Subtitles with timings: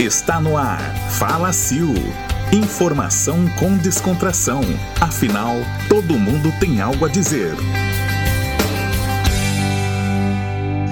[0.00, 0.78] Está no ar.
[1.18, 1.90] Fala Sil.
[2.54, 4.60] Informação com descontração.
[5.00, 5.56] Afinal,
[5.88, 7.56] todo mundo tem algo a dizer.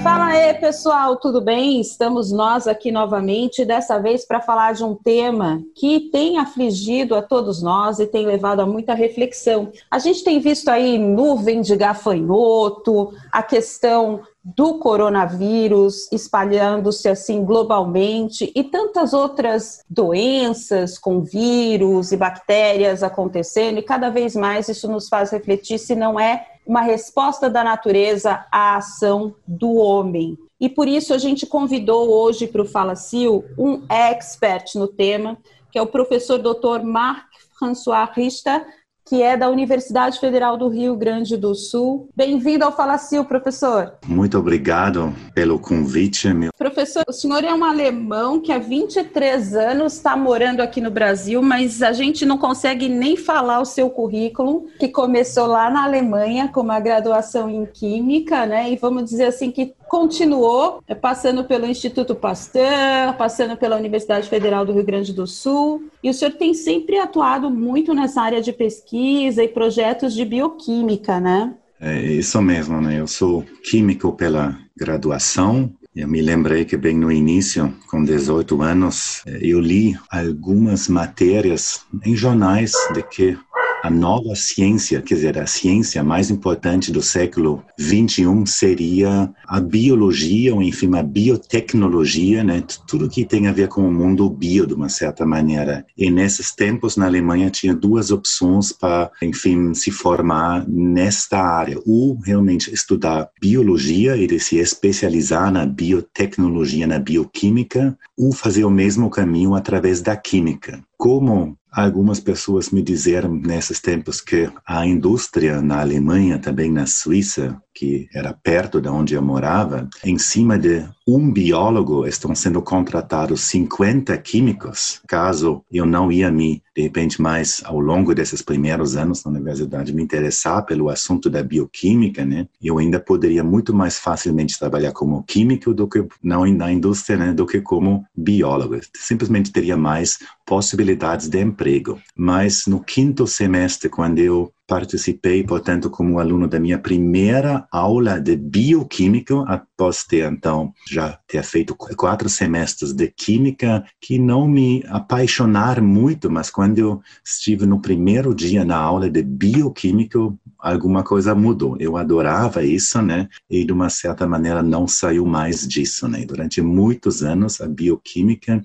[0.03, 1.79] Fala aí, pessoal, tudo bem?
[1.79, 7.21] Estamos nós aqui novamente, dessa vez para falar de um tema que tem afligido a
[7.21, 9.71] todos nós e tem levado a muita reflexão.
[9.89, 14.19] A gente tem visto aí nuvem de gafanhoto, a questão
[14.55, 23.83] do coronavírus espalhando-se assim globalmente e tantas outras doenças com vírus e bactérias acontecendo, e
[23.83, 28.77] cada vez mais isso nos faz refletir se não é uma resposta da natureza à
[28.77, 30.37] ação do homem.
[30.61, 35.37] E por isso a gente convidou hoje para o Fala Sil um expert no tema,
[35.69, 36.83] que é o professor Dr.
[36.83, 37.25] Marc
[37.59, 38.65] François Richter,
[39.07, 42.09] que é da Universidade Federal do Rio Grande do Sul.
[42.13, 43.93] Bem-vindo ao Falacil, professor.
[44.05, 46.27] Muito obrigado pelo convite.
[46.33, 46.51] Meu.
[46.57, 51.41] Professor, o senhor é um alemão que há 23 anos está morando aqui no Brasil,
[51.41, 56.49] mas a gente não consegue nem falar o seu currículo, que começou lá na Alemanha
[56.49, 58.71] com uma graduação em Química, né?
[58.71, 64.65] E vamos dizer assim que continuou é, passando pelo Instituto Pasteur, passando pela Universidade Federal
[64.65, 68.53] do Rio Grande do Sul, e o senhor tem sempre atuado muito nessa área de
[68.53, 71.53] pesquisa e projetos de bioquímica, né?
[71.79, 72.99] É isso mesmo, né?
[72.99, 75.71] Eu sou químico pela graduação.
[75.95, 81.81] Eu me lembrei que bem no início, com 18 anos, é, eu li algumas matérias
[82.05, 83.37] em jornais de que
[83.83, 90.53] a nova ciência, quer dizer, a ciência mais importante do século 21 seria a biologia,
[90.53, 92.63] ou enfim, a biotecnologia, né?
[92.87, 95.85] Tudo que tem a ver com o mundo bio, de uma certa maneira.
[95.97, 101.79] E nesses tempos, na Alemanha, tinha duas opções para, enfim, se formar nesta área.
[101.85, 109.09] Ou realmente estudar biologia e se especializar na biotecnologia, na bioquímica, ou fazer o mesmo
[109.09, 110.83] caminho através da química.
[110.97, 117.61] Como Algumas pessoas me disseram nesses tempos que a indústria na Alemanha, também na Suíça,
[117.71, 123.39] que era perto de onde eu morava, em cima de um biólogo estão sendo contratados
[123.41, 124.99] 50 químicos.
[125.07, 129.93] Caso eu não ia me, de repente, mais ao longo desses primeiros anos na universidade,
[129.93, 132.45] me interessar pelo assunto da bioquímica, né?
[132.61, 137.33] Eu ainda poderia muito mais facilmente trabalhar como químico do que não na indústria, né?
[137.33, 138.77] Do que como biólogo.
[138.93, 142.01] Simplesmente teria mais possibilidades de emprego.
[142.17, 148.35] Mas no quinto semestre, quando eu participei, portanto, como aluno da minha primeira aula de
[148.35, 155.81] bioquímica, após ter, então, já ter feito quatro semestres de química, que não me apaixonar
[155.81, 160.19] muito, mas quando eu estive no primeiro dia na aula de bioquímica,
[160.59, 161.77] alguma coisa mudou.
[161.79, 163.27] Eu adorava isso, né?
[163.49, 166.25] E, de uma certa maneira, não saiu mais disso, né?
[166.25, 168.63] Durante muitos anos, a bioquímica,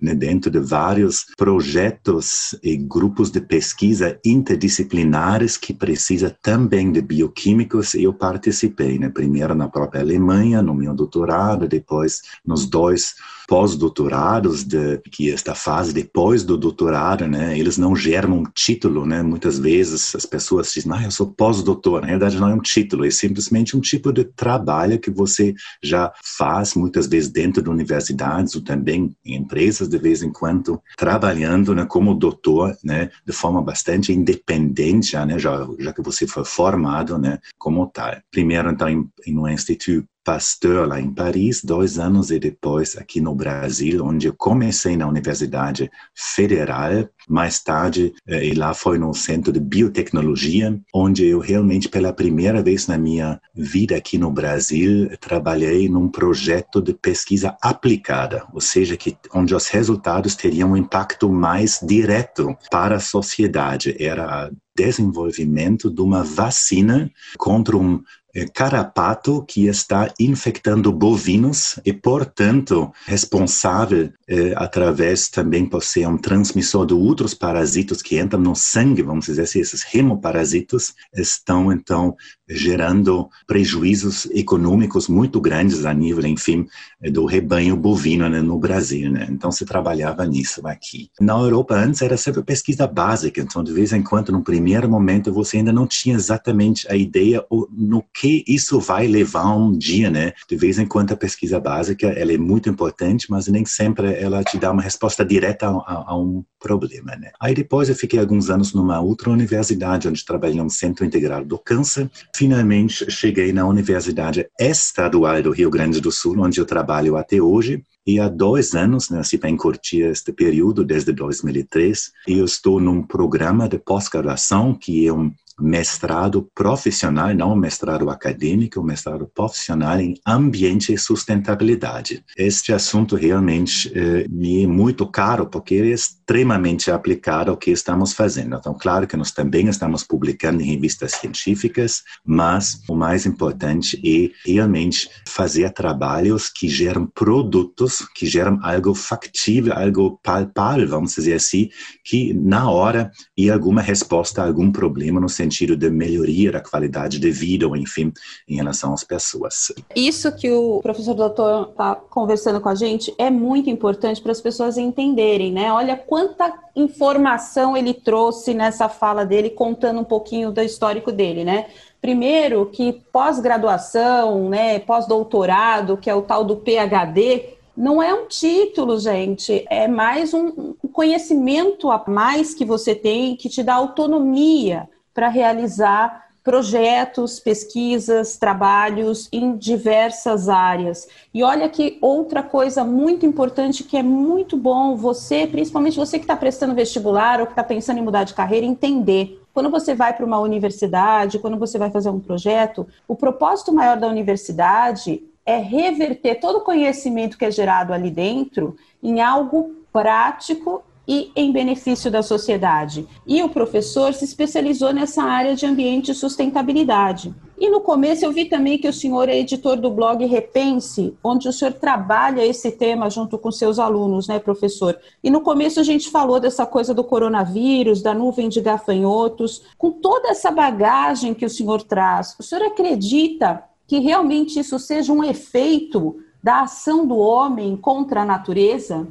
[0.00, 7.94] né, dentro de vários projetos e grupos de pesquisa interdisciplinares, que precisa também de bioquímicos,
[7.94, 9.08] eu participei, né?
[9.08, 13.14] Primeiro na própria Alemanha, no meu doutorado, depois nos dois
[13.50, 19.24] pós-doutorados, de, que esta fase depois do doutorado, né, eles não geram um título, né,
[19.24, 23.04] muitas vezes as pessoas dizem, ah, eu sou pós-doutor, na verdade não é um título,
[23.04, 25.52] é simplesmente um tipo de trabalho que você
[25.82, 30.80] já faz muitas vezes dentro de universidades ou também em empresas de vez em quando,
[30.96, 36.24] trabalhando, né, como doutor, né, de forma bastante independente, já, né, já, já que você
[36.24, 38.16] foi formado, né, como tal.
[38.30, 43.20] Primeiro, então, em, em um instituto Pasteur lá em Paris, dois anos e depois aqui
[43.20, 49.14] no Brasil, onde eu comecei na Universidade Federal, mais tarde, eh, e lá foi no
[49.14, 55.10] Centro de Biotecnologia, onde eu realmente pela primeira vez na minha vida aqui no Brasil
[55.20, 61.30] trabalhei num projeto de pesquisa aplicada, ou seja, que onde os resultados teriam um impacto
[61.30, 63.96] mais direto para a sociedade.
[63.98, 68.02] Era desenvolvimento de uma vacina contra um
[68.34, 76.16] é, carrapato que está infectando bovinos e, portanto, responsável eh, através também por ser um
[76.16, 82.14] transmissor de outros parasitos que entram no sangue, vamos dizer assim, esses hemoparasitos estão, então,
[82.50, 86.66] gerando prejuízos econômicos muito grandes a nível, enfim,
[87.12, 89.10] do rebanho bovino né, no Brasil.
[89.10, 89.26] Né?
[89.30, 91.10] Então, se trabalhava nisso aqui.
[91.20, 95.32] Na Europa, antes, era sempre pesquisa básica, então, de vez em quando, no primeiro momento,
[95.32, 100.32] você ainda não tinha exatamente a ideia no que isso vai levar um dia, né?
[100.48, 104.42] De vez em quando, a pesquisa básica, ela é muito importante, mas nem sempre ela
[104.42, 107.30] te dá uma resposta direta a, a, a um problema, né?
[107.40, 111.58] Aí depois eu fiquei alguns anos numa outra universidade, onde trabalhei no Centro Integrado do
[111.58, 112.10] Câncer,
[112.40, 117.84] finalmente cheguei na Universidade Estadual do Rio Grande do Sul, onde eu trabalho até hoje.
[118.06, 123.02] E há dois anos, né, se bem curtir este período, desde 2003, eu estou num
[123.02, 130.92] programa de pós-graduação que é um mestrado profissional, não mestrado acadêmico, mestrado profissional em ambiente
[130.92, 132.24] e sustentabilidade.
[132.36, 138.12] Este assunto realmente eh, me é muito caro porque é extremamente aplicado ao que estamos
[138.12, 138.56] fazendo.
[138.56, 144.30] Então, claro que nós também estamos publicando em revistas científicas, mas o mais importante é
[144.48, 151.68] realmente fazer trabalhos que geram produtos, que geram algo factível, algo palpável, vamos dizer assim,
[152.04, 156.60] que na hora e alguma resposta a algum problema no sentido sentido de melhoria da
[156.60, 158.12] qualidade de vida, ou enfim,
[158.48, 159.72] em relação às pessoas.
[159.94, 164.40] Isso que o professor doutor está conversando com a gente é muito importante para as
[164.40, 165.72] pessoas entenderem, né?
[165.72, 171.66] Olha quanta informação ele trouxe nessa fala dele, contando um pouquinho do histórico dele, né?
[172.00, 178.98] Primeiro, que pós-graduação, né, pós-doutorado, que é o tal do PhD, não é um título,
[178.98, 185.28] gente, é mais um conhecimento a mais que você tem que te dá autonomia para
[185.28, 191.06] realizar projetos, pesquisas, trabalhos em diversas áreas.
[191.34, 196.24] E olha que outra coisa muito importante que é muito bom você, principalmente você que
[196.24, 199.40] está prestando vestibular ou que está pensando em mudar de carreira, entender.
[199.52, 203.98] Quando você vai para uma universidade, quando você vai fazer um projeto, o propósito maior
[203.98, 210.82] da universidade é reverter todo o conhecimento que é gerado ali dentro em algo prático
[211.10, 213.04] e em benefício da sociedade.
[213.26, 217.34] E o professor se especializou nessa área de ambiente e sustentabilidade.
[217.58, 221.48] E no começo eu vi também que o senhor é editor do blog Repense, onde
[221.48, 224.96] o senhor trabalha esse tema junto com seus alunos, né, professor?
[225.20, 229.64] E no começo a gente falou dessa coisa do coronavírus, da nuvem de gafanhotos.
[229.76, 235.12] Com toda essa bagagem que o senhor traz, o senhor acredita que realmente isso seja
[235.12, 239.08] um efeito da ação do homem contra a natureza?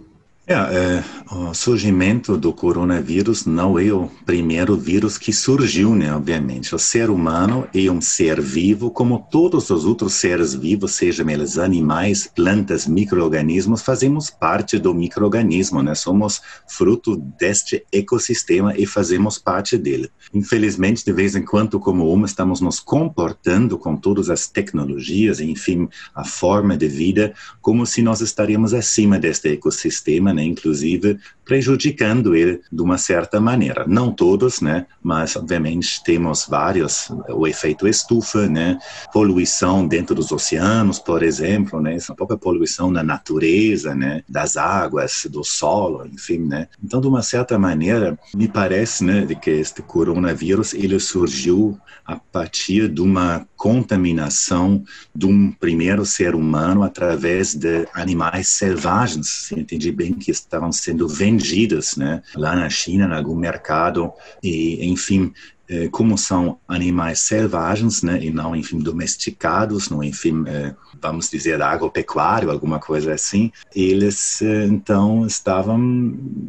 [0.52, 6.12] É, é, o surgimento do coronavírus não é o primeiro vírus que surgiu, né?
[6.12, 11.30] Obviamente, o ser humano é um ser vivo, como todos os outros seres vivos, sejam
[11.30, 15.94] eles animais, plantas, microorganismos, fazemos parte do microorganismo, né?
[15.94, 20.10] Somos fruto deste ecossistema e fazemos parte dele.
[20.34, 25.88] Infelizmente, de vez em quando, como homem, estamos nos comportando com todas as tecnologias, enfim,
[26.16, 30.39] a forma de vida, como se nós estaríamos acima deste ecossistema, né?
[30.40, 31.20] Inclusive
[31.50, 33.84] prejudicando ele de uma certa maneira.
[33.88, 34.86] Não todos, né?
[35.02, 38.78] Mas obviamente temos vários, o efeito estufa, né?
[39.12, 41.96] Poluição dentro dos oceanos, por exemplo, né?
[41.96, 44.22] Essa própria poluição na natureza, né?
[44.30, 46.68] Das águas, do solo, enfim, né?
[46.84, 52.16] Então, de uma certa maneira, me parece, né, de que este coronavírus ele surgiu a
[52.16, 59.28] partir de uma contaminação de um primeiro ser humano através de animais selvagens.
[59.48, 61.08] Se entendi bem que estavam sendo
[61.40, 64.12] vendidas né, lá na China, em algum mercado,
[64.44, 65.34] e, enfim,
[65.70, 71.62] eh, como são animais selvagens, né, e não, enfim, domesticados, não, enfim, eh, vamos dizer,
[71.62, 75.80] agropecuário, alguma coisa assim, eles, eh, então, estavam,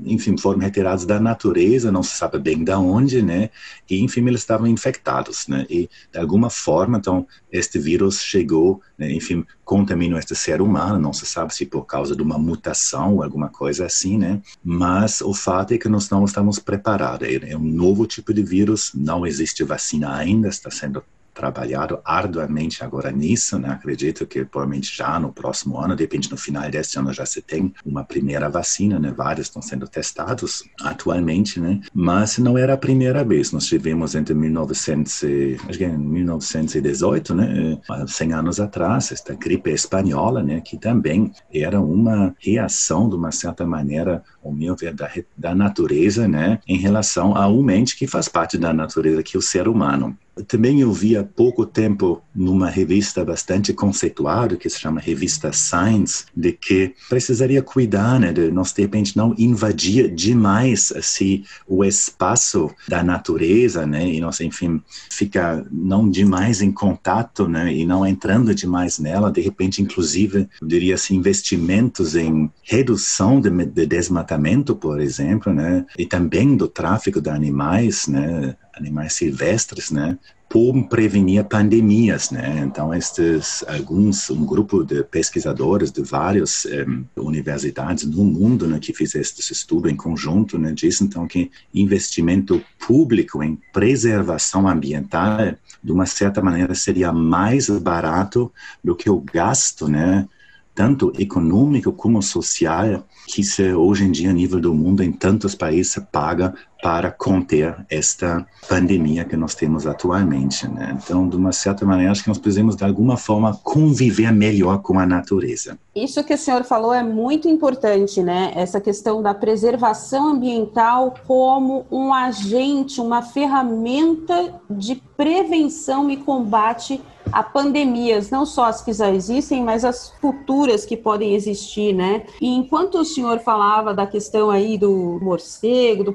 [0.06, 3.50] enfim, foram retirados da natureza, não se sabe bem de onde, né,
[3.90, 9.12] e, enfim, eles estavam infectados, né, e, de alguma forma, então, este vírus chegou, né,
[9.12, 13.22] enfim, contaminou este ser humano, não se sabe se por causa de uma mutação ou
[13.22, 17.56] alguma coisa assim, né, mas o fato é que nós não estamos preparados, é, é
[17.56, 21.02] um novo tipo de vírus, não existe vacina ainda, está sendo
[21.34, 23.70] trabalhado arduamente agora nisso, né?
[23.70, 27.72] Acredito que provavelmente já no próximo ano, depende no final deste ano já se tem
[27.84, 29.12] uma primeira vacina, né?
[29.16, 31.80] Vários estão sendo testados atualmente, né?
[31.92, 33.52] Mas não era a primeira vez.
[33.52, 35.24] Nós tivemos entre 1900
[35.68, 37.78] acho que 1918, né?
[38.06, 40.60] 100 anos atrás, esta gripe espanhola, né?
[40.60, 46.26] Que também era uma reação de uma certa maneira, o meu ver, da, da natureza,
[46.28, 46.58] né?
[46.66, 50.16] Em relação a um mente que faz parte da natureza, que é o ser humano
[50.46, 56.24] também eu vi há pouco tempo numa revista bastante conceituada que se chama Revista Science
[56.34, 62.70] de que precisaria cuidar, né, de nós de repente não invadir demais assim o espaço
[62.88, 68.54] da natureza, né, e nós enfim ficar não demais em contato, né, e não entrando
[68.54, 75.00] demais nela, de repente inclusive eu diria assim investimentos em redução de, de desmatamento, por
[75.00, 80.18] exemplo, né, e também do tráfico de animais, né, animais silvestres, né?
[80.50, 82.60] por prevenir pandemias, né?
[82.66, 88.92] Então, estes alguns um grupo de pesquisadores de várias um, universidades no mundo, né, que
[88.92, 95.92] fez este estudo em conjunto, né, diz então que investimento público em preservação ambiental, de
[95.92, 100.26] uma certa maneira, seria mais barato do que o gasto, né?
[100.74, 105.54] tanto econômico como social que se hoje em dia a nível do mundo em tantos
[105.54, 110.96] países se paga para conter esta pandemia que nós temos atualmente, né?
[111.02, 114.98] Então, de uma certa maneira, acho que nós precisamos de alguma forma conviver melhor com
[114.98, 115.78] a natureza.
[115.94, 118.52] Isso que o senhor falou é muito importante, né?
[118.54, 127.00] Essa questão da preservação ambiental como um agente, uma ferramenta de prevenção e combate
[127.32, 132.24] a pandemias, não só as que já existem, mas as futuras que podem existir, né?
[132.40, 136.12] E enquanto o senhor falava da questão aí do morcego, do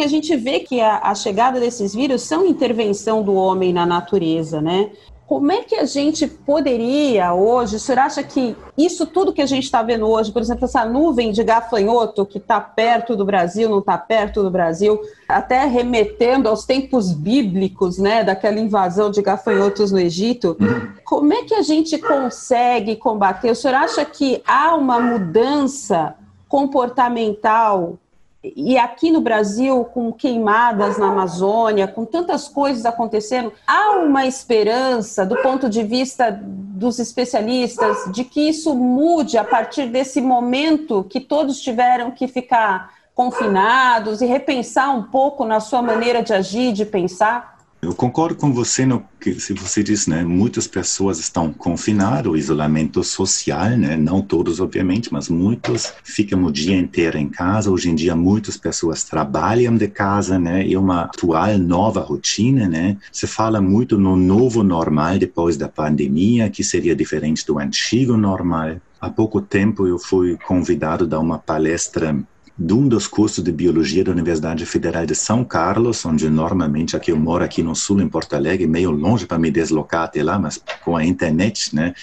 [0.00, 3.84] que a gente vê que a, a, chegada desses vírus são intervenção do homem na
[3.84, 4.90] natureza, né?
[5.26, 7.76] Como é que a gente poderia hoje?
[7.76, 10.86] O senhor acha que isso tudo que a gente está vendo hoje, por exemplo, essa
[10.86, 16.48] nuvem de gafanhoto que está perto do Brasil, não está perto do Brasil, até remetendo
[16.48, 20.56] aos tempos bíblicos, né, daquela invasão de gafanhotos no Egito,
[21.04, 23.50] como é que a gente consegue combater?
[23.50, 26.14] O senhor acha que há uma mudança
[26.48, 27.98] comportamental
[28.42, 35.26] e aqui no Brasil, com queimadas na Amazônia, com tantas coisas acontecendo, há uma esperança,
[35.26, 41.20] do ponto de vista dos especialistas, de que isso mude a partir desse momento que
[41.20, 46.86] todos tiveram que ficar confinados e repensar um pouco na sua maneira de agir, de
[46.86, 47.59] pensar?
[47.82, 50.22] Eu concordo com você no que se você diz, né?
[50.22, 53.96] Muitas pessoas estão confinadas, isolamento social, né?
[53.96, 57.70] Não todos, obviamente, mas muitos ficam o dia inteiro em casa.
[57.70, 60.70] Hoje em dia, muitas pessoas trabalham de casa, né?
[60.70, 62.98] É uma atual nova rotina, né?
[63.10, 68.76] Se fala muito no novo normal depois da pandemia, que seria diferente do antigo normal.
[69.00, 72.14] Há pouco tempo eu fui convidado a dar uma palestra
[72.60, 77.10] de um dos cursos de biologia da Universidade Federal de São Carlos, onde normalmente aqui
[77.10, 80.38] eu moro aqui no sul em Porto Alegre, meio longe para me deslocar até lá,
[80.38, 81.94] mas com a internet, né,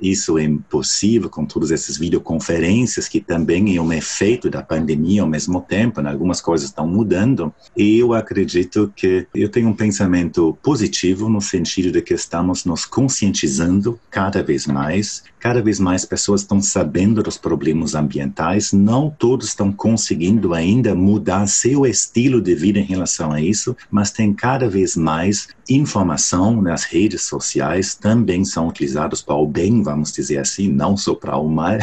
[0.00, 5.28] isso é impossível com todas essas videoconferências que também é um efeito da pandemia ao
[5.28, 7.52] mesmo tempo, né, algumas coisas estão mudando.
[7.76, 12.84] E eu acredito que eu tenho um pensamento positivo no sentido de que estamos nos
[12.84, 19.48] conscientizando cada vez mais, cada vez mais pessoas estão sabendo dos problemas ambientais, não todos
[19.48, 24.34] estão conscientes conseguindo ainda mudar seu estilo de vida em relação a isso, mas tem
[24.34, 30.36] cada vez mais informação nas redes sociais também são utilizados para o bem, vamos dizer
[30.36, 31.78] assim, não só para o mal.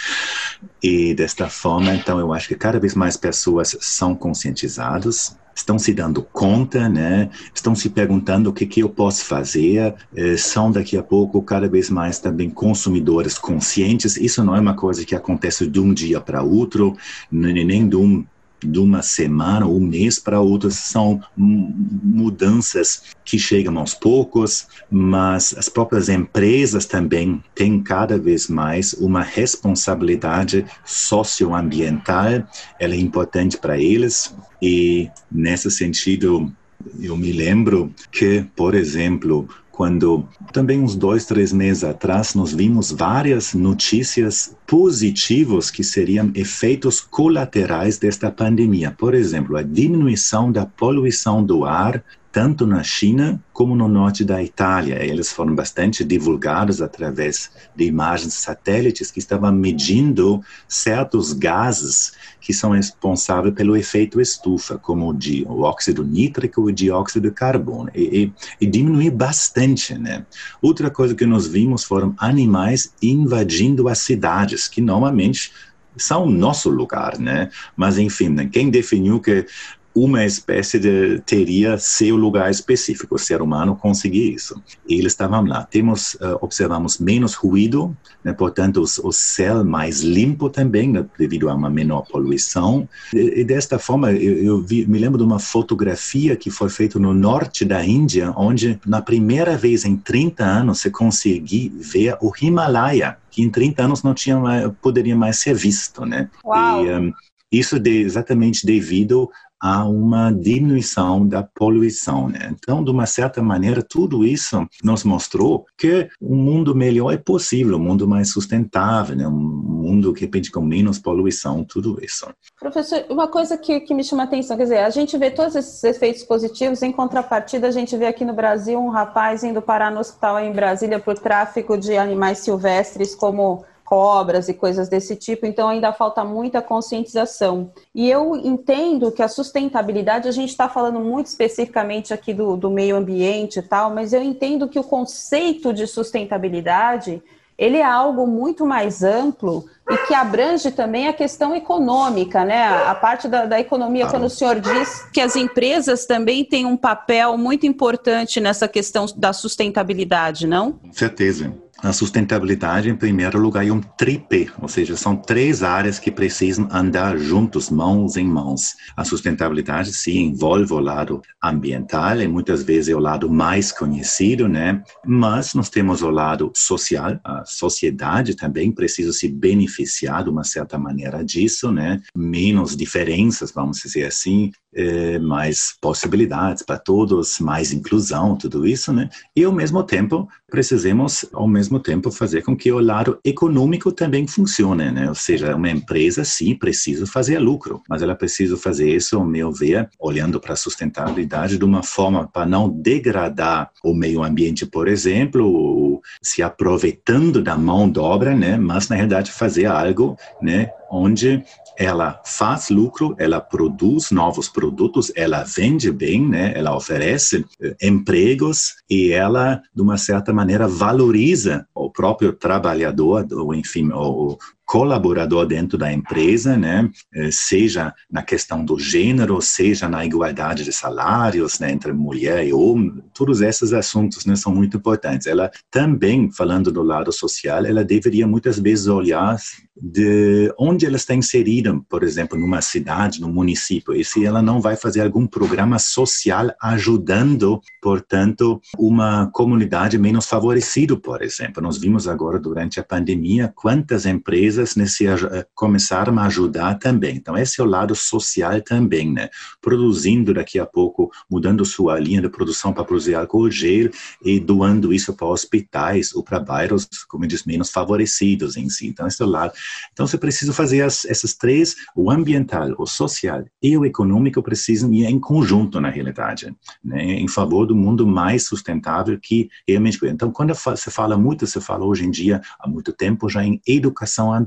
[0.82, 5.92] e desta forma, então, eu acho que cada vez mais pessoas são conscientizadas, estão se
[5.92, 7.30] dando conta, né?
[7.54, 9.94] Estão se perguntando o que que eu posso fazer.
[10.14, 14.16] Eh, são daqui a pouco cada vez mais também consumidores conscientes.
[14.16, 16.96] Isso não é uma coisa que acontece de um dia para outro,
[17.30, 18.24] nem de um
[18.66, 25.54] de uma semana ou um mês para outro são mudanças que chegam aos poucos, mas
[25.56, 32.46] as próprias empresas também têm cada vez mais uma responsabilidade socioambiental,
[32.78, 36.52] ela é importante para eles e nesse sentido
[37.00, 39.48] eu me lembro que, por exemplo,
[39.82, 47.00] quando também uns dois, três meses atrás nós vimos várias notícias positivas que seriam efeitos
[47.00, 48.94] colaterais desta pandemia.
[48.96, 52.00] Por exemplo, a diminuição da poluição do ar
[52.32, 55.04] tanto na China como no norte da Itália.
[55.04, 62.70] Eles foram bastante divulgados através de imagens satélites que estavam medindo certos gases que são
[62.70, 67.90] responsáveis pelo efeito estufa, como o, di, o óxido nítrico e o dióxido de carbono,
[67.94, 70.24] e, e, e diminuir bastante, né?
[70.60, 75.52] Outra coisa que nós vimos foram animais invadindo as cidades, que normalmente
[75.96, 77.50] são nosso lugar, né?
[77.76, 78.48] Mas enfim, né?
[78.50, 79.46] quem definiu que
[79.94, 84.60] uma espécie de teria seu lugar específico, o ser humano conseguir isso.
[84.88, 85.64] E eles estavam lá.
[85.64, 87.94] Temos, uh, observamos menos ruído,
[88.24, 92.88] né, portanto, o, o céu mais limpo também, né, devido a uma menor poluição.
[93.12, 96.98] E, e desta forma, eu, eu vi, me lembro de uma fotografia que foi feita
[96.98, 102.32] no norte da Índia, onde, na primeira vez em 30 anos, se conseguiu ver o
[102.40, 106.30] Himalaia, que em 30 anos não tinha mais, poderia mais ser visto, né?
[106.44, 106.84] Uau.
[106.84, 107.12] E, um,
[107.52, 109.30] isso de, exatamente devido
[109.62, 112.28] há uma diminuição da poluição.
[112.28, 112.52] Né?
[112.58, 117.76] Então, de uma certa maneira, tudo isso nos mostrou que um mundo melhor é possível,
[117.76, 119.28] um mundo mais sustentável, né?
[119.28, 122.26] um mundo, de repente com menos poluição, tudo isso.
[122.58, 125.54] Professor, uma coisa que, que me chama a atenção, quer dizer, a gente vê todos
[125.54, 129.92] esses efeitos positivos, em contrapartida, a gente vê aqui no Brasil um rapaz indo parar
[129.92, 135.44] no hospital em Brasília por tráfico de animais silvestres como cobras e coisas desse tipo,
[135.44, 137.70] então ainda falta muita conscientização.
[137.94, 142.70] E eu entendo que a sustentabilidade, a gente está falando muito especificamente aqui do, do
[142.70, 147.22] meio ambiente e tal, mas eu entendo que o conceito de sustentabilidade
[147.58, 152.64] ele é algo muito mais amplo e que abrange também a questão econômica, né?
[152.64, 156.78] A parte da, da economia, quando o senhor diz que as empresas também têm um
[156.78, 160.80] papel muito importante nessa questão da sustentabilidade, não?
[160.92, 161.52] Certeza.
[161.82, 166.68] A sustentabilidade, em primeiro lugar, é um tripé, ou seja, são três áreas que precisam
[166.70, 168.76] andar juntos, mãos em mãos.
[168.96, 174.46] A sustentabilidade se envolve o lado ambiental, e muitas vezes é o lado mais conhecido,
[174.46, 174.80] né?
[175.04, 180.78] Mas nós temos o lado social, a sociedade também precisa se beneficiar de uma certa
[180.78, 182.00] maneira disso, né?
[182.16, 189.08] Menos diferenças, vamos dizer assim, é, mais possibilidades para todos, mais inclusão, tudo isso, né?
[189.36, 194.26] E ao mesmo tempo precisamos, ao mesmo tempo, fazer com que o lado econômico também
[194.26, 195.08] funcione, né?
[195.08, 199.50] Ou seja, uma empresa sim precisa fazer lucro, mas ela precisa fazer isso, ao meu
[199.50, 204.88] ver, olhando para a sustentabilidade de uma forma para não degradar o meio ambiente, por
[204.88, 208.56] exemplo, se aproveitando da mão de obra, né?
[208.58, 210.70] Mas na realidade fazer algo, né?
[210.90, 211.42] Onde
[211.82, 216.52] ela faz lucro, ela produz novos produtos, ela vende bem, né?
[216.54, 223.52] ela oferece eh, empregos e ela, de uma certa maneira, valoriza o próprio trabalhador, ou
[223.52, 226.88] enfim, o, colaborador dentro da empresa, né?
[227.14, 231.70] Eh, seja na questão do gênero, seja na igualdade de salários né?
[231.70, 235.26] entre mulher e homem, todos esses assuntos né, são muito importantes.
[235.26, 239.36] Ela também, falando do lado social, ela deveria muitas vezes olhar
[239.74, 244.60] de onde ela está inserida, por exemplo, numa cidade, num município, e se ela não
[244.60, 251.62] vai fazer algum programa social ajudando, portanto, uma comunidade menos favorecida, por exemplo.
[251.62, 257.16] Nós vimos agora durante a pandemia quantas empresas nesse, eh, começaram a ajudar também.
[257.16, 259.28] Então, esse é o lado social também, né?
[259.60, 263.90] Produzindo daqui a pouco, mudando sua linha de produção para produzir álcool gel
[264.24, 268.86] e doando isso para hospitais ou para bairros, como diz, menos favorecidos em si.
[268.86, 269.52] Então, esse é o lado
[269.92, 274.92] então, você precisa fazer as, essas três, o ambiental, o social e o econômico precisam
[274.92, 279.98] ir em conjunto, na realidade, né, em favor do mundo mais sustentável que realmente...
[280.04, 283.60] Então, quando você fala muito, você fala hoje em dia, há muito tempo já em
[283.66, 284.41] educação ambiental.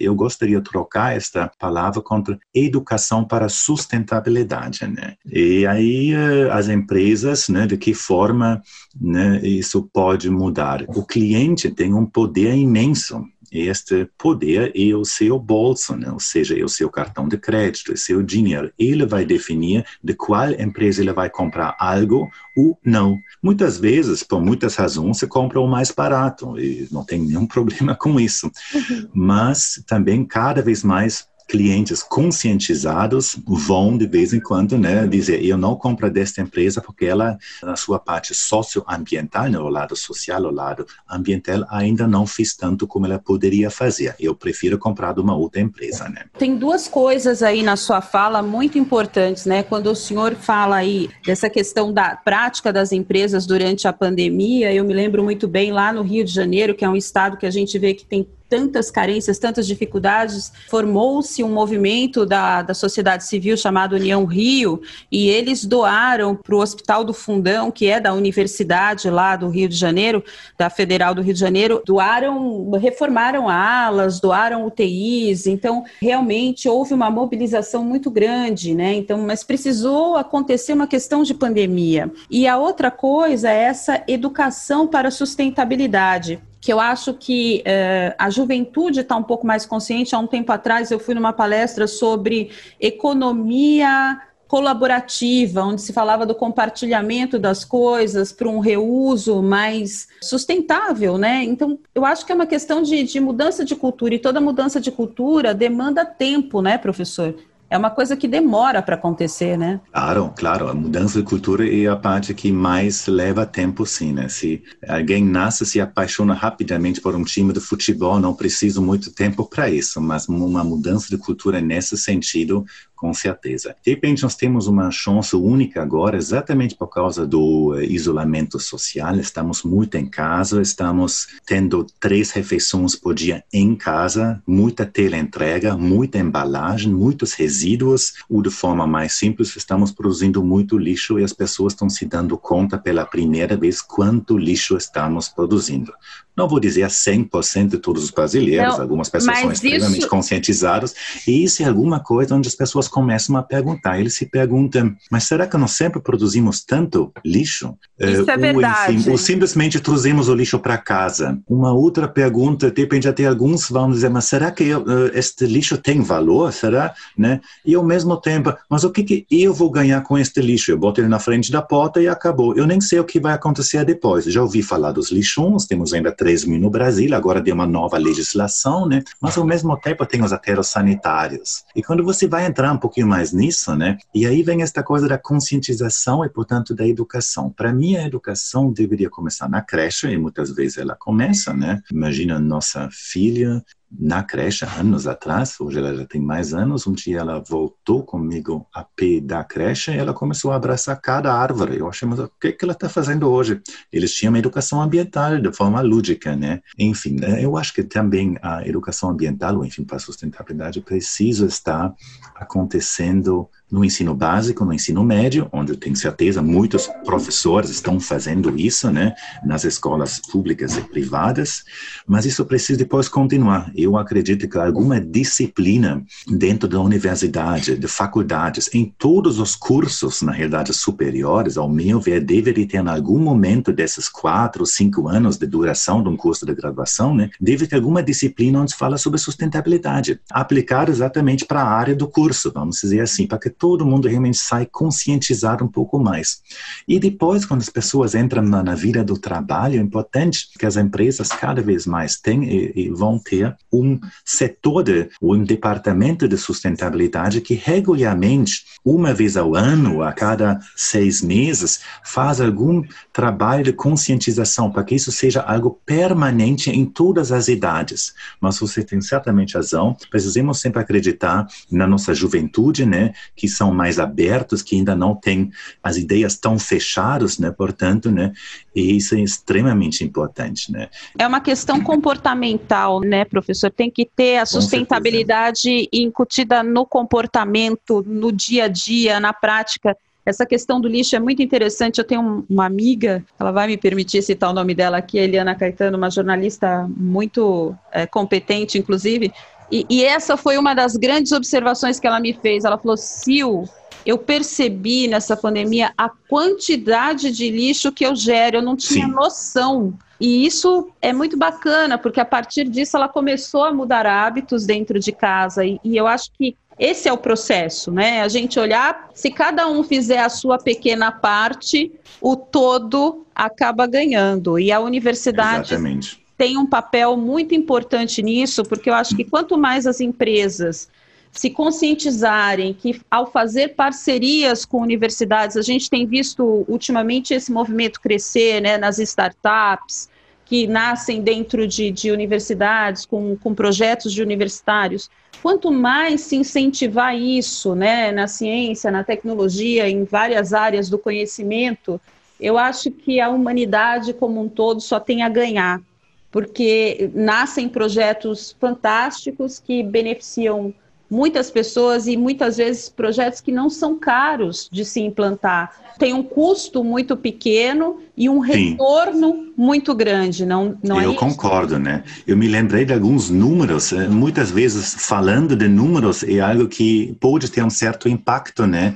[0.00, 5.14] Eu gostaria de trocar esta palavra contra educação para sustentabilidade, né?
[5.24, 8.62] E aí eh, as empresas, né, de que forma
[9.00, 10.84] né, isso pode mudar?
[10.88, 16.10] O cliente tem um poder imenso este poder é o seu bolso, né?
[16.10, 18.72] ou seja, é o seu cartão de crédito, é o seu dinheiro.
[18.78, 23.18] Ele vai definir de qual empresa ele vai comprar algo ou não.
[23.42, 27.94] Muitas vezes, por muitas razões, você compra o mais barato e não tem nenhum problema
[27.94, 28.50] com isso.
[28.74, 29.08] Uhum.
[29.12, 35.56] Mas também cada vez mais clientes conscientizados vão de vez em quando né, dizer eu
[35.56, 40.50] não compro desta empresa porque ela na sua parte socioambiental, no né, lado social, o
[40.50, 44.14] lado ambiental ainda não fez tanto como ela poderia fazer.
[44.20, 46.24] Eu prefiro comprar de uma outra empresa, né?
[46.38, 49.62] Tem duas coisas aí na sua fala muito importantes, né?
[49.62, 54.84] Quando o senhor fala aí dessa questão da prática das empresas durante a pandemia, eu
[54.84, 57.50] me lembro muito bem lá no Rio de Janeiro, que é um estado que a
[57.50, 63.56] gente vê que tem tantas carências, tantas dificuldades, formou-se um movimento da, da sociedade civil
[63.56, 64.80] chamado União Rio,
[65.12, 69.68] e eles doaram para o Hospital do Fundão, que é da Universidade lá do Rio
[69.68, 70.24] de Janeiro,
[70.56, 77.10] da Federal do Rio de Janeiro, doaram, reformaram alas, doaram UTIs, então realmente houve uma
[77.10, 78.94] mobilização muito grande, né?
[78.94, 82.10] Então, mas precisou acontecer uma questão de pandemia.
[82.30, 88.30] E a outra coisa é essa educação para sustentabilidade que eu acho que eh, a
[88.30, 90.14] juventude está um pouco mais consciente.
[90.14, 96.34] Há um tempo atrás eu fui numa palestra sobre economia colaborativa, onde se falava do
[96.34, 101.44] compartilhamento das coisas para um reuso mais sustentável, né?
[101.44, 104.80] Então, eu acho que é uma questão de, de mudança de cultura e toda mudança
[104.80, 107.36] de cultura demanda tempo, né, professor?
[107.70, 109.80] É uma coisa que demora para acontecer, né?
[109.92, 110.68] Claro, claro.
[110.68, 114.28] A mudança de cultura é a parte que mais leva tempo, sim, né?
[114.28, 119.44] Se alguém nasce se apaixona rapidamente por um time de futebol, não precisa muito tempo
[119.44, 120.00] para isso.
[120.00, 122.64] Mas uma mudança de cultura nesse sentido
[122.98, 123.76] com certeza.
[123.84, 129.14] De repente, nós temos uma chance única agora, exatamente por causa do uh, isolamento social.
[129.16, 136.18] Estamos muito em casa, estamos tendo três refeições por dia em casa, muita teleentrega, muita
[136.18, 141.74] embalagem, muitos resíduos, ou de forma mais simples, estamos produzindo muito lixo e as pessoas
[141.74, 145.92] estão se dando conta pela primeira vez quanto lixo estamos produzindo.
[146.36, 150.08] Não vou dizer a 100% de todos os brasileiros, não, algumas pessoas são extremamente isso...
[150.08, 150.94] conscientizadas,
[151.26, 153.98] e isso é alguma coisa onde as pessoas começam a perguntar.
[153.98, 157.76] Eles se perguntam, mas será que nós sempre produzimos tanto lixo?
[157.98, 158.96] Isso uh, é verdade.
[158.96, 161.38] Enfim, ou simplesmente trazemos o lixo para casa?
[161.48, 165.46] Uma outra pergunta, de repente até alguns vão dizer, mas será que eu, uh, este
[165.46, 166.52] lixo tem valor?
[166.52, 166.94] Será?
[167.16, 167.40] Né?
[167.64, 170.70] E ao mesmo tempo, mas o que, que eu vou ganhar com este lixo?
[170.70, 172.56] Eu boto ele na frente da porta e acabou.
[172.56, 174.24] Eu nem sei o que vai acontecer depois.
[174.24, 177.98] Já ouvi falar dos lixões, temos ainda 3 mil no Brasil, agora tem uma nova
[177.98, 179.02] legislação, né?
[179.20, 181.64] Mas ao mesmo tempo tem os aterros sanitários.
[181.74, 183.98] E quando você vai entrar um pouquinho mais nisso, né?
[184.14, 187.50] E aí vem esta coisa da conscientização e, portanto, da educação.
[187.50, 191.82] Para mim, a educação deveria começar na creche, e muitas vezes ela começa, né?
[191.92, 197.20] Imagina nossa filha na creche anos atrás, hoje ela já tem mais anos, um dia
[197.20, 201.78] ela voltou comigo a pé da creche e ela começou a abraçar cada árvore.
[201.78, 203.60] Eu achei, mas o que, que ela está fazendo hoje?
[203.92, 206.60] Eles tinham uma educação ambiental de forma lúdica, né?
[206.78, 211.46] Enfim, né, eu acho que também a educação ambiental, ou enfim, para a sustentabilidade, precisa
[211.46, 211.94] estar
[212.34, 218.58] acontecendo no ensino básico, no ensino médio, onde eu tenho certeza muitos professores estão fazendo
[218.58, 221.64] isso, né, nas escolas públicas e privadas,
[222.06, 223.70] mas isso precisa depois continuar.
[223.74, 230.32] Eu acredito que alguma disciplina dentro da universidade, de faculdades, em todos os cursos, na
[230.32, 235.46] realidade, superiores, ao meu ver, deveria ter em algum momento desses quatro, cinco anos de
[235.46, 239.18] duração de um curso de graduação, né, deve ter alguma disciplina onde se fala sobre
[239.18, 244.08] sustentabilidade, aplicada exatamente para a área do curso, vamos dizer assim, para que todo mundo
[244.08, 246.40] realmente sai conscientizado um pouco mais.
[246.86, 250.76] E depois, quando as pessoas entram na, na vida do trabalho, é importante que as
[250.76, 256.36] empresas cada vez mais tenham e, e vão ter um setor, de, um departamento de
[256.36, 263.72] sustentabilidade que regularmente, uma vez ao ano, a cada seis meses, faz algum trabalho de
[263.72, 268.14] conscientização para que isso seja algo permanente em todas as idades.
[268.40, 273.72] Mas você tem certamente razão, precisamos sempre acreditar na nossa juventude, né, que que são
[273.72, 275.50] mais abertos, que ainda não têm
[275.82, 277.50] as ideias tão fechadas, né?
[277.50, 278.32] Portanto, né?
[278.76, 280.88] E isso é extremamente importante, né?
[281.18, 283.70] É uma questão comportamental, né, professor?
[283.70, 289.96] Tem que ter a sustentabilidade incutida no comportamento, no dia a dia, na prática.
[290.26, 291.98] Essa questão do lixo é muito interessante.
[291.98, 295.96] Eu tenho uma amiga, ela vai me permitir citar o nome dela aqui, Eliana Caetano,
[295.96, 299.32] uma jornalista muito é, competente, inclusive,
[299.70, 302.64] e, e, essa foi uma das grandes observações que ela me fez.
[302.64, 303.68] Ela falou: Sil,
[304.04, 309.12] eu percebi nessa pandemia a quantidade de lixo que eu gero, eu não tinha Sim.
[309.12, 309.98] noção.
[310.20, 314.98] E isso é muito bacana, porque a partir disso ela começou a mudar hábitos dentro
[314.98, 315.64] de casa.
[315.64, 318.22] E, e eu acho que esse é o processo, né?
[318.22, 324.58] A gente olhar, se cada um fizer a sua pequena parte, o todo acaba ganhando.
[324.58, 329.58] E a universidade Exatamente tem um papel muito importante nisso, porque eu acho que quanto
[329.58, 330.88] mais as empresas
[331.32, 338.00] se conscientizarem que ao fazer parcerias com universidades, a gente tem visto ultimamente esse movimento
[338.00, 340.08] crescer né, nas startups
[340.44, 345.10] que nascem dentro de, de universidades, com, com projetos de universitários.
[345.42, 352.00] Quanto mais se incentivar isso né, na ciência, na tecnologia, em várias áreas do conhecimento,
[352.40, 355.82] eu acho que a humanidade como um todo só tem a ganhar
[356.30, 360.74] porque nascem projetos fantásticos que beneficiam
[361.10, 365.94] muitas pessoas e muitas vezes projetos que não são caros de se implantar.
[365.98, 369.52] Tem um custo muito pequeno e um retorno Sim.
[369.56, 371.82] muito grande, não, não Eu é concordo, isso?
[371.82, 372.04] né?
[372.26, 377.16] Eu me lembrei de alguns números, eh, muitas vezes falando de números é algo que
[377.20, 378.94] pode ter um certo impacto, né?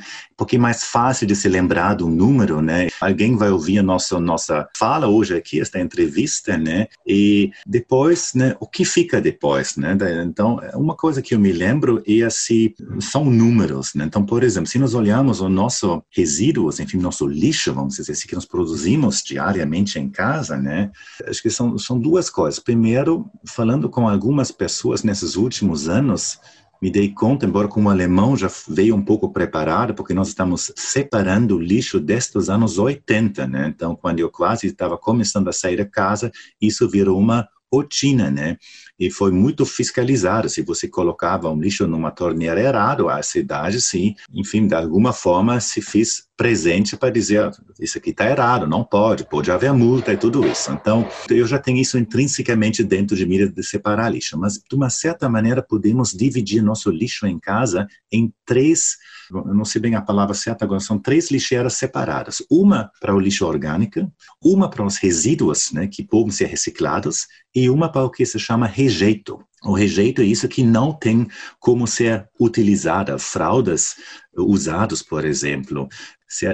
[0.50, 2.88] É mais fácil de se lembrar do número, né?
[3.00, 6.86] Alguém vai ouvir a nossa, nossa fala hoje aqui, esta entrevista, né?
[7.06, 8.54] E depois, né?
[8.60, 9.96] O que fica depois, né?
[10.24, 14.04] Então, uma coisa que eu me lembro é assim, são números, né?
[14.04, 18.28] Então, por exemplo, se nós olhamos o nosso resíduos, enfim, nosso lixo, vamos dizer assim,
[18.28, 20.90] que nós produzimos diariamente em casa, né?
[21.26, 22.58] Acho que são, são duas coisas.
[22.58, 26.38] Primeiro, falando com algumas pessoas nesses últimos anos,
[26.82, 31.56] me dei conta, embora como alemão já veio um pouco preparado, porque nós estamos separando
[31.56, 33.72] o lixo desde os anos 80, né?
[33.72, 38.56] Então, quando eu quase estava começando a sair de casa, isso virou uma rotina, né?
[39.02, 40.48] E foi muito fiscalizado.
[40.48, 45.58] Se você colocava um lixo numa torneira errado, a cidade, sim, enfim, de alguma forma
[45.58, 50.16] se fez presente para dizer isso aqui está errado, não pode, pode haver multa e
[50.16, 50.72] tudo isso.
[50.72, 54.90] Então, eu já tenho isso intrinsecamente dentro de mim de separar lixo, mas de uma
[54.90, 58.96] certa maneira podemos dividir nosso lixo em casa em três,
[59.30, 62.42] não sei bem a palavra certa agora, são três lixeiras separadas.
[62.50, 64.10] Uma para o lixo orgânico,
[64.42, 68.38] uma para os resíduos, né, que podem ser reciclados, e uma para o que se
[68.38, 69.42] chama rejeito.
[69.64, 71.26] O rejeito é isso que não tem
[71.58, 73.94] como ser utilizada, fraldas
[74.36, 75.88] usados, por exemplo,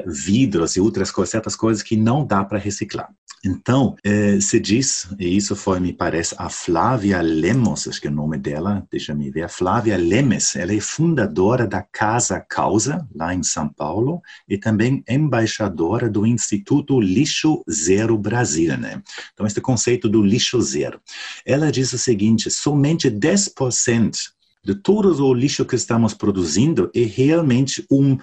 [0.07, 3.09] vidros e outras coisas, certas coisas que não dá para reciclar.
[3.45, 8.11] Então, eh, se diz, e isso foi, me parece, a Flávia Lemos, acho que é
[8.11, 13.07] o nome dela, deixa me ver, a Flávia Lemes, ela é fundadora da Casa Causa,
[13.15, 19.01] lá em São Paulo, e também embaixadora do Instituto Lixo Zero Brasil, né?
[19.33, 21.01] Então, esse conceito do lixo zero.
[21.45, 24.31] Ela diz o seguinte, somente 10%
[24.65, 28.19] de todo o lixo que estamos produzindo é realmente um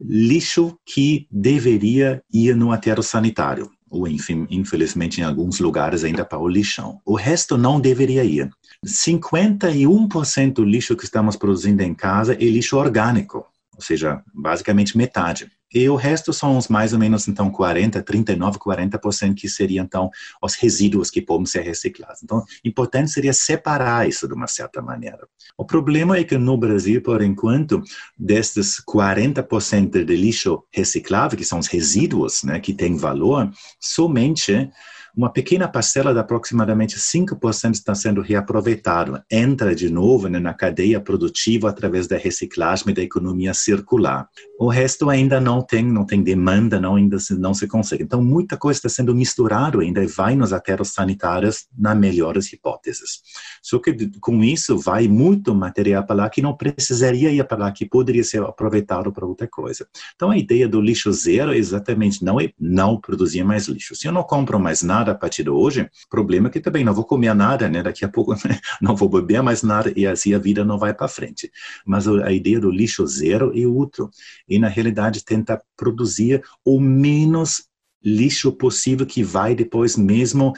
[0.00, 6.48] lixo que deveria ir no aterro sanitário, ou infelizmente em alguns lugares ainda para o
[6.48, 7.00] lixão.
[7.04, 8.50] O resto não deveria ir.
[8.84, 15.50] 51% do lixo que estamos produzindo em casa é lixo orgânico, ou seja, basicamente metade.
[15.74, 20.08] E o resto são os mais ou menos, então, 40, 39, 40% que seriam, então,
[20.40, 22.22] os resíduos que podem ser reciclados.
[22.22, 25.26] Então, importante seria separar isso de uma certa maneira.
[25.58, 27.82] O problema é que no Brasil, por enquanto,
[28.16, 34.70] destes 40% de lixo reciclável, que são os resíduos, né, que têm valor, somente
[35.16, 41.00] uma pequena parcela de aproximadamente 5% está sendo reaproveitado, entra de novo né, na cadeia
[41.00, 44.28] produtiva através da reciclagem e da economia circular.
[44.58, 48.02] O resto ainda não tem, não tem demanda, não ainda se, não se consegue.
[48.02, 53.20] Então, muita coisa está sendo misturado ainda e vai nos aterros sanitários na melhores hipóteses.
[53.62, 57.72] Só que com isso vai muito material para lá que não precisaria ir para lá,
[57.72, 59.86] que poderia ser aproveitado para outra coisa.
[60.14, 63.94] Então, a ideia do lixo zero exatamente não é não produzir mais lixo.
[63.94, 66.82] Se eu não compro mais nada, nada a partir de hoje, problema é que também
[66.82, 67.82] não vou comer nada, né?
[67.82, 68.34] Daqui a pouco
[68.80, 71.52] não vou beber mais nada e assim a vida não vai para frente.
[71.84, 74.10] Mas a ideia do lixo zero é outro.
[74.48, 77.66] E na realidade tenta produzir o menos
[78.02, 80.52] lixo possível que vai depois mesmo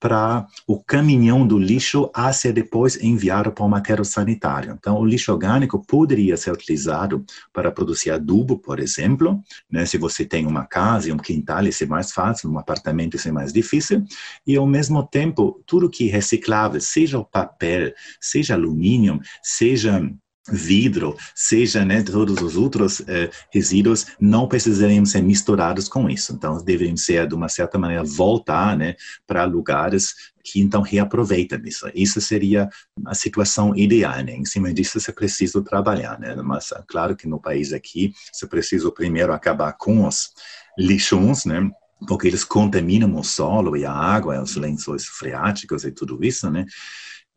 [0.00, 4.72] para o caminhão do lixo a ser depois enviado para o matéria sanitário.
[4.72, 9.40] Então, o lixo orgânico poderia ser utilizado para produzir adubo, por exemplo.
[9.70, 9.84] Né?
[9.84, 13.28] Se você tem uma casa e um quintal, isso é mais fácil, um apartamento isso
[13.28, 14.02] é mais difícil.
[14.46, 20.02] E, ao mesmo tempo, tudo que é reciclável, seja o papel, seja alumínio, seja
[20.48, 26.32] vidro, seja né, todos os outros eh, resíduos, não precisariam ser misturados com isso.
[26.32, 31.86] Então, deveriam ser, de uma certa maneira, voltar né, para lugares que então reaproveitam isso.
[31.94, 32.68] Isso seria
[33.06, 34.24] a situação ideal.
[34.24, 34.36] Né?
[34.36, 36.18] Em cima disso, você precisa trabalhar.
[36.18, 36.34] Né?
[36.36, 40.30] Mas, claro que no país aqui, você precisa primeiro acabar com os
[40.78, 41.70] lixões, né?
[42.06, 46.64] porque eles contaminam o solo e a água, os lençóis freáticos e tudo isso, né?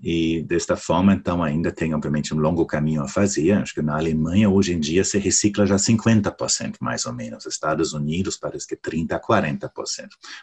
[0.02, 3.54] E desta forma, então, ainda tem, obviamente, um longo caminho a fazer.
[3.54, 7.46] Acho que na Alemanha, hoje em dia, se recicla já 50%, mais ou menos.
[7.46, 9.70] Estados Unidos, parece que 30% a 40%.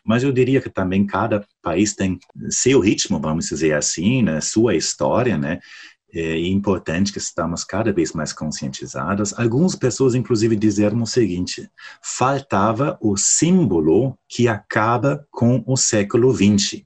[0.04, 4.40] Mas eu diria que também cada país tem seu ritmo, vamos dizer assim, né?
[4.40, 5.60] sua história, né?
[6.12, 9.32] É importante que estamos cada vez mais conscientizados.
[9.38, 11.70] Algumas pessoas, inclusive, disseram o seguinte:
[12.02, 16.82] faltava o símbolo que acaba com o século XX.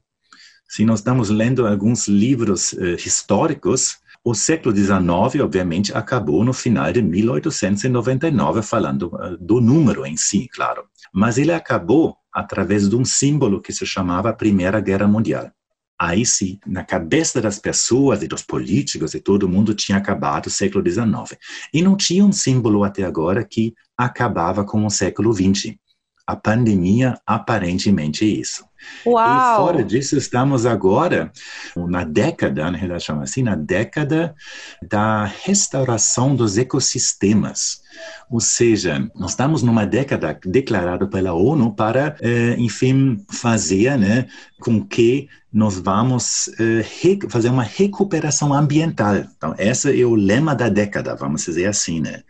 [0.68, 6.92] Se nós estamos lendo alguns livros uh, históricos, o século XIX, obviamente, acabou no final
[6.92, 10.84] de 1899, falando uh, do número em si, claro.
[11.12, 15.50] Mas ele acabou através de um símbolo que se chamava Primeira Guerra Mundial.
[15.98, 20.50] Aí sim, na cabeça das pessoas e dos políticos e todo mundo tinha acabado o
[20.50, 21.38] século XIX.
[21.72, 25.76] E não tinha um símbolo até agora que acabava com o século XX.
[26.26, 28.64] A pandemia aparentemente é isso.
[29.06, 29.16] Uau.
[29.16, 31.30] E fora disso, estamos agora
[31.76, 34.34] na década, na realidade chama assim, na década
[34.82, 37.82] da restauração dos ecossistemas.
[38.30, 44.26] Ou seja, nós estamos numa década declarada pela ONU para, eh, enfim, fazer né,
[44.60, 46.84] com que nós vamos eh,
[47.28, 49.16] fazer uma recuperação ambiental.
[49.36, 52.22] Então, esse é o lema da década, vamos dizer assim, né?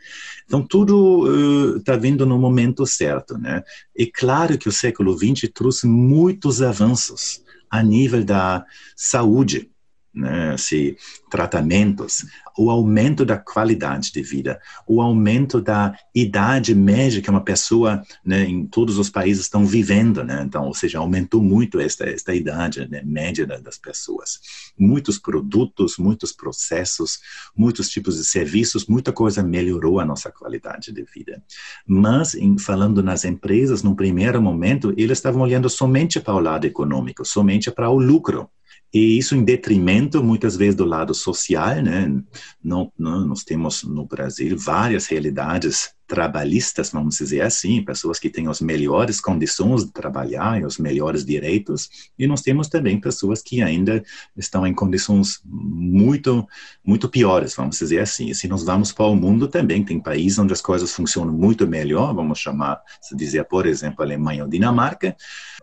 [0.46, 3.62] Então, tudo está uh, vindo no momento certo, né?
[3.96, 9.70] É claro que o século XX trouxe muitos avanços a nível da saúde,
[10.14, 10.96] né, se
[11.30, 12.24] tratamentos,
[12.56, 18.44] o aumento da qualidade de vida, o aumento da idade média que uma pessoa né,
[18.44, 20.42] em todos os países estão vivendo, né?
[20.46, 24.38] Então, ou seja, aumentou muito esta, esta idade né, média das pessoas.
[24.78, 27.18] Muitos produtos, muitos processos,
[27.56, 31.42] muitos tipos de serviços, muita coisa melhorou a nossa qualidade de vida.
[31.86, 36.66] Mas, em, falando nas empresas, no primeiro momento, eles estavam olhando somente para o lado
[36.66, 38.48] econômico, somente para o lucro.
[38.94, 42.22] E isso em detrimento, muitas vezes, do lado social, né?
[42.62, 48.46] Não, não, nós temos no Brasil várias realidades trabalhistas, vamos dizer assim, pessoas que têm
[48.46, 53.62] as melhores condições de trabalhar e os melhores direitos, e nós temos também pessoas que
[53.62, 54.02] ainda
[54.36, 56.46] estão em condições muito,
[56.84, 58.28] muito piores, vamos dizer assim.
[58.28, 61.66] E se nós vamos para o mundo também, tem países onde as coisas funcionam muito
[61.66, 65.16] melhor, vamos chamar, se dizer, por exemplo, Alemanha ou Dinamarca,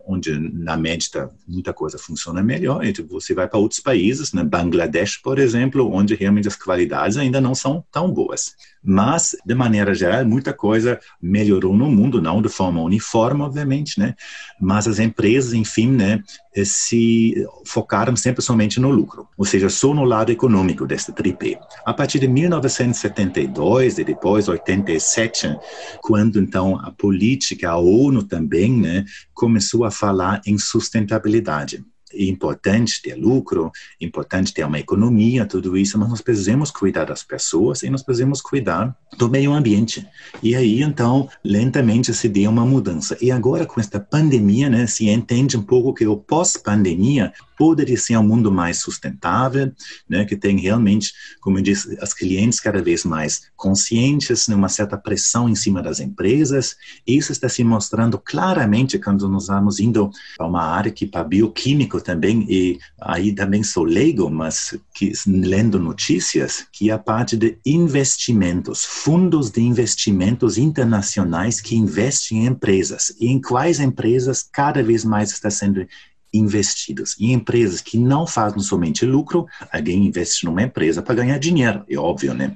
[0.06, 5.16] onde na média muita coisa funciona melhor, e você vai para outros países, né, Bangladesh,
[5.16, 8.54] por exemplo, onde realmente as qualidades ainda não são tão boas.
[8.84, 14.16] Mas, de maneira geral, muita coisa melhorou no mundo, não de forma uniforme, obviamente, né?
[14.60, 16.20] Mas as empresas, enfim, né,
[16.64, 21.60] se focaram sempre somente no lucro, ou seja, só no lado econômico deste tripé.
[21.86, 25.56] A partir de 1972 e depois 87,
[26.02, 31.84] quando então a política, a ONU também, né, começou a falar em sustentabilidade
[32.16, 33.70] importante ter lucro,
[34.00, 38.40] importante ter uma economia, tudo isso, mas nós precisamos cuidar das pessoas e nós precisamos
[38.40, 40.06] cuidar do meio ambiente.
[40.42, 43.16] E aí, então, lentamente se deu uma mudança.
[43.20, 48.16] E agora, com esta pandemia, né, se entende um pouco que o pós-pandemia poderia ser
[48.16, 49.72] um mundo mais sustentável,
[50.08, 54.68] né, que tem realmente, como eu disse, as clientes cada vez mais conscientes, né, uma
[54.68, 56.74] certa pressão em cima das empresas.
[57.06, 62.00] Isso está se mostrando claramente quando nós vamos indo para uma área que para bioquímico
[62.02, 68.84] também, e aí também sou leigo, mas que, lendo notícias, que a parte de investimentos,
[68.84, 73.14] fundos de investimentos internacionais que investem em empresas.
[73.20, 75.86] E em quais empresas cada vez mais está sendo
[76.32, 81.84] investidas em empresas que não fazem somente lucro, alguém investe numa empresa para ganhar dinheiro,
[81.88, 82.54] é óbvio, né?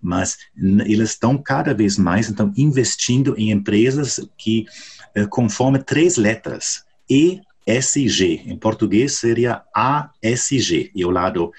[0.00, 4.66] Mas eles estão cada vez mais então investindo em empresas que
[5.14, 11.52] eh, conforme três letras E SG, em português seria ASG, e o lado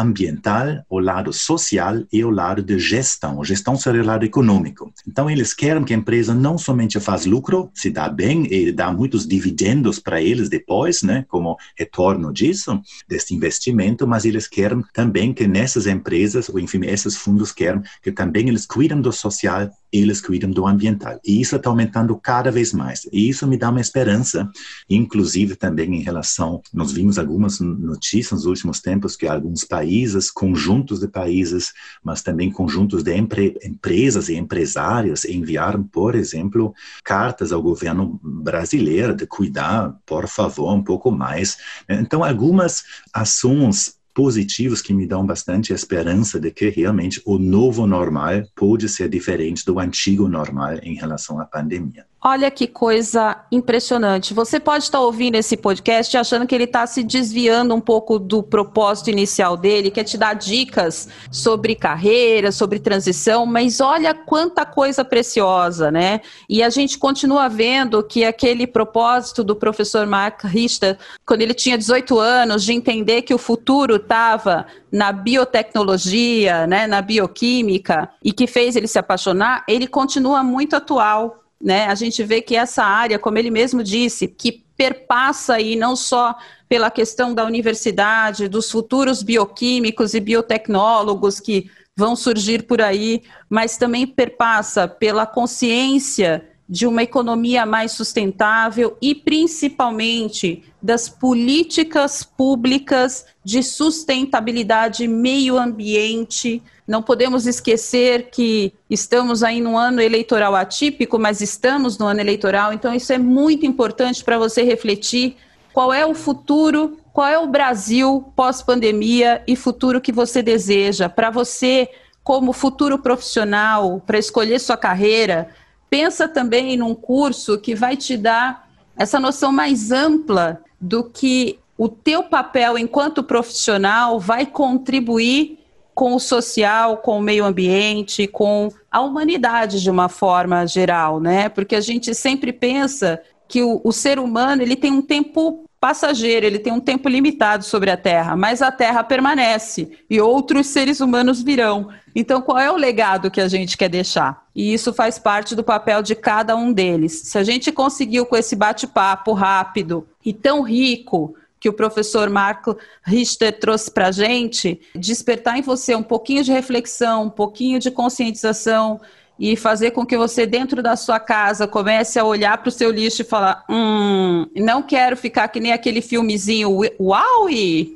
[0.00, 3.40] ambiental, o lado social e o lado de gestão.
[3.40, 4.92] A gestão seria o lado econômico.
[5.06, 8.92] Então, eles querem que a empresa não somente faz lucro, se dá bem e dá
[8.92, 15.32] muitos dividendos para eles depois, né, como retorno disso, deste investimento, mas eles querem também
[15.32, 20.20] que nessas empresas, ou enfim, esses fundos querem que também eles cuidem do social eles
[20.20, 21.18] cuidam do ambiental.
[21.24, 23.06] E isso está aumentando cada vez mais.
[23.12, 24.48] E isso me dá uma esperança,
[24.88, 29.85] inclusive também em relação, nós vimos algumas notícias nos últimos tempos que alguns países,
[30.30, 31.72] conjuntos de países,
[32.02, 39.14] mas também conjuntos de empre, empresas e empresários enviaram, por exemplo, cartas ao governo brasileiro
[39.14, 41.58] de cuidar, por favor, um pouco mais.
[41.88, 48.44] Então, algumas ações positivos que me dão bastante esperança de que realmente o novo normal
[48.54, 52.06] pode ser diferente do antigo normal em relação à pandemia.
[52.28, 54.34] Olha que coisa impressionante.
[54.34, 58.42] Você pode estar ouvindo esse podcast achando que ele está se desviando um pouco do
[58.42, 64.66] propósito inicial dele, que é te dar dicas sobre carreira, sobre transição, mas olha quanta
[64.66, 66.20] coisa preciosa, né?
[66.48, 71.78] E a gente continua vendo que aquele propósito do professor Mark Richter, quando ele tinha
[71.78, 78.48] 18 anos, de entender que o futuro estava na biotecnologia, né, na bioquímica, e que
[78.48, 81.86] fez ele se apaixonar, ele continua muito atual né?
[81.86, 86.36] A gente vê que essa área, como ele mesmo disse, que perpassa aí não só
[86.68, 93.78] pela questão da universidade, dos futuros bioquímicos e biotecnólogos que vão surgir por aí, mas
[93.78, 103.62] também perpassa pela consciência de uma economia mais sustentável e principalmente das políticas públicas de
[103.62, 106.62] sustentabilidade meio ambiente.
[106.86, 112.72] Não podemos esquecer que estamos aí num ano eleitoral atípico, mas estamos no ano eleitoral,
[112.72, 115.36] então isso é muito importante para você refletir
[115.72, 121.08] qual é o futuro, qual é o Brasil pós-pandemia e futuro que você deseja.
[121.08, 121.88] Para você
[122.22, 125.48] como futuro profissional, para escolher sua carreira,
[125.90, 131.88] pensa também num curso que vai te dar essa noção mais ampla do que o
[131.88, 135.58] teu papel enquanto profissional vai contribuir
[135.96, 141.48] com o social, com o meio ambiente, com a humanidade de uma forma geral, né?
[141.48, 146.44] Porque a gente sempre pensa que o, o ser humano ele tem um tempo passageiro,
[146.44, 151.00] ele tem um tempo limitado sobre a Terra, mas a Terra permanece e outros seres
[151.00, 151.88] humanos virão.
[152.14, 154.44] Então, qual é o legado que a gente quer deixar?
[154.54, 157.22] E isso faz parte do papel de cada um deles.
[157.24, 161.34] Se a gente conseguiu com esse bate-papo rápido e tão rico,
[161.66, 166.52] que o professor Marco Richter trouxe para a gente, despertar em você um pouquinho de
[166.52, 169.00] reflexão, um pouquinho de conscientização
[169.36, 172.92] e fazer com que você, dentro da sua casa, comece a olhar para o seu
[172.92, 177.48] lixo e falar: hum, não quero ficar que nem aquele filmezinho Uau!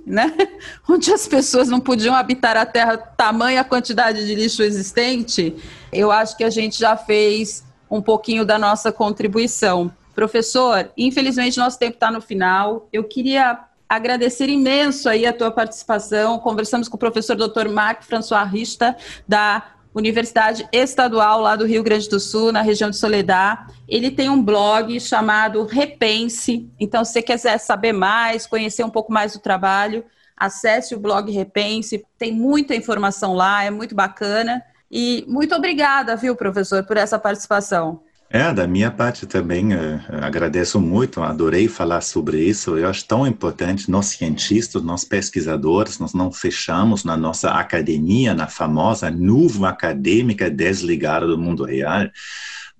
[0.04, 0.34] né?
[0.90, 5.54] Onde as pessoas não podiam habitar a Terra, tamanha quantidade de lixo existente.
[5.92, 9.92] Eu acho que a gente já fez um pouquinho da nossa contribuição.
[10.20, 12.86] Professor, infelizmente nosso tempo está no final.
[12.92, 13.58] Eu queria
[13.88, 16.38] agradecer imenso aí a tua participação.
[16.38, 17.70] Conversamos com o professor Dr.
[17.70, 18.94] Marc François Rista,
[19.26, 23.66] da Universidade Estadual lá do Rio Grande do Sul, na região de Soledad.
[23.88, 26.70] Ele tem um blog chamado Repense.
[26.78, 30.04] Então, se você quiser saber mais, conhecer um pouco mais do trabalho,
[30.36, 32.04] acesse o blog Repense.
[32.18, 34.62] Tem muita informação lá, é muito bacana.
[34.90, 38.02] E muito obrigada, viu, professor, por essa participação.
[38.32, 42.78] É, da minha parte também, uh, agradeço muito, adorei falar sobre isso.
[42.78, 48.46] Eu acho tão importante, nós cientistas, nós pesquisadores, nós não fechamos na nossa academia, na
[48.46, 52.08] famosa nuvem acadêmica desligada do mundo real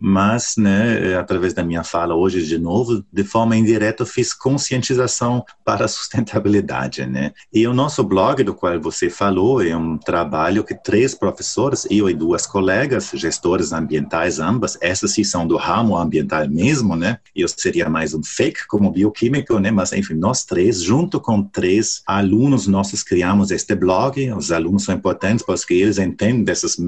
[0.01, 5.85] mas, né, através da minha fala hoje de novo, de forma indireta, fiz conscientização para
[5.85, 7.33] a sustentabilidade, né?
[7.53, 12.09] E o nosso blog, do qual você falou, é um trabalho que três professores, eu
[12.09, 17.19] e duas colegas, gestores ambientais ambas, essas sim são do ramo ambiental mesmo, né?
[17.37, 19.71] Eu seria mais um fake como bioquímico, né?
[19.71, 24.33] Mas, enfim, nós três, junto com três alunos nossos, criamos este blog.
[24.33, 26.79] Os alunos são importantes porque eles entendem dessas,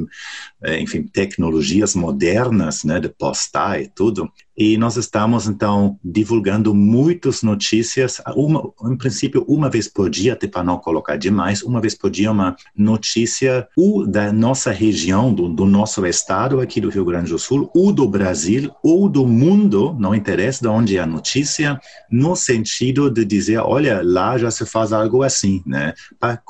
[0.63, 3.02] eh, enfim, tecnologias modernas, né?
[3.03, 4.33] De postar e tudo.
[4.57, 10.47] E nós estamos, então, divulgando muitas notícias, uma, em princípio, uma vez por dia, até
[10.47, 15.49] para não colocar demais, uma vez por dia uma notícia ou da nossa região, do,
[15.49, 19.97] do, nosso estado aqui do Rio Grande do Sul, ou do Brasil, ou do mundo,
[19.99, 21.81] não interessa de onde é a notícia,
[22.11, 25.95] no sentido de dizer, olha, lá já se faz algo assim, né?
[26.21, 26.43] Para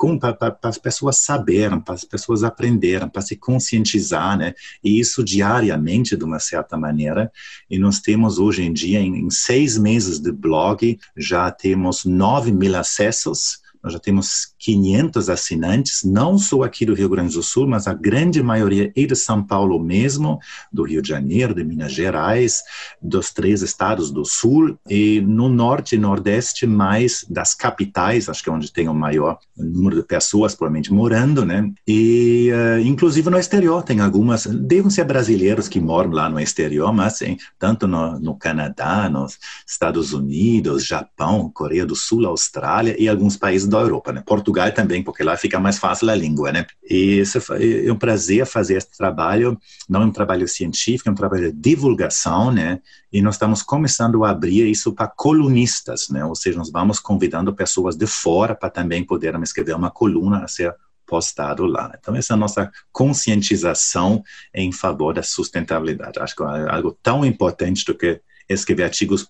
[0.63, 4.53] as pessoas saberem, para as pessoas aprenderem, para se conscientizar, né?
[4.83, 7.31] E isso diariamente, de uma certa maneira,
[7.69, 12.51] e nós temos hoje em dia, em, em seis meses de blog, já temos 9
[12.51, 17.67] mil acessos, nós já temos 500 assinantes, não só aqui do Rio Grande do Sul,
[17.67, 20.39] mas a grande maioria é de São Paulo mesmo,
[20.71, 22.61] do Rio de Janeiro, de Minas Gerais,
[23.01, 28.49] dos três estados do Sul e no Norte e Nordeste mais das capitais, acho que
[28.49, 31.69] é onde tem o maior número de pessoas provavelmente morando, né?
[31.85, 36.93] E uh, inclusive no exterior tem algumas, devem ser brasileiros que moram lá no exterior,
[36.93, 39.37] mas sim, tanto no, no Canadá, nos
[39.67, 44.23] Estados Unidos, Japão, Coreia do Sul, Austrália e alguns países da Europa, né?
[44.25, 46.65] Portugal também, porque lá fica mais fácil a língua, né?
[46.89, 49.57] E isso é um prazer fazer esse trabalho,
[49.89, 52.79] não é um trabalho científico, é um trabalho de divulgação, né?
[53.11, 56.23] E nós estamos começando a abrir isso para colunistas, né?
[56.25, 60.47] Ou seja, nós vamos convidando pessoas de fora para também poderem escrever uma coluna a
[60.47, 60.75] ser
[61.05, 61.91] postado lá.
[61.99, 64.23] Então, essa é a nossa conscientização
[64.53, 66.19] em favor da sustentabilidade.
[66.19, 69.27] Acho que é algo tão importante do que escrever artigos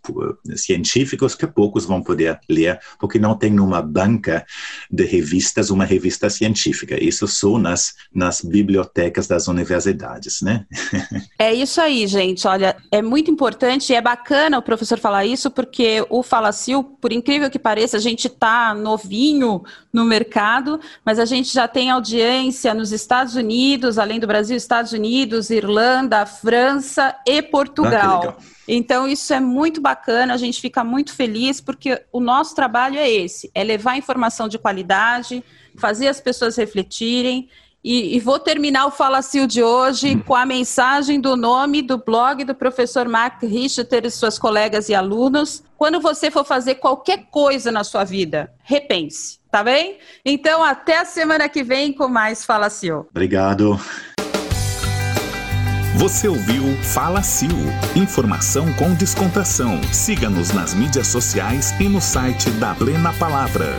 [0.55, 4.45] científicos que poucos vão poder ler, porque não tem numa banca
[4.89, 7.01] de revistas uma revista científica.
[7.01, 10.65] Isso só nas, nas bibliotecas das universidades, né?
[11.39, 12.47] É isso aí, gente.
[12.47, 17.11] Olha, é muito importante e é bacana o professor falar isso, porque o Falacil, por
[17.11, 19.61] incrível que pareça, a gente está novinho
[19.91, 24.93] no mercado, mas a gente já tem audiência nos Estados Unidos, além do Brasil, Estados
[24.93, 28.37] Unidos, Irlanda, França e Portugal.
[28.39, 32.97] Ah, então, isso é muito bacana, a gente fica muito feliz, porque o nosso trabalho
[32.97, 35.43] é esse: é levar informação de qualidade,
[35.77, 37.49] fazer as pessoas refletirem.
[37.83, 42.45] E, e vou terminar o Falacil de hoje com a mensagem do nome do blog
[42.45, 45.61] do professor Mark Richter e suas colegas e alunos.
[45.77, 49.97] Quando você for fazer qualquer coisa na sua vida, repense, tá bem?
[50.23, 53.05] Então, até a semana que vem com mais Falacil.
[53.09, 53.77] Obrigado.
[55.95, 57.53] Você ouviu Fala Sil.
[57.95, 59.79] Informação com descontração.
[59.91, 63.77] Siga-nos nas mídias sociais e no site da Plena Palavra.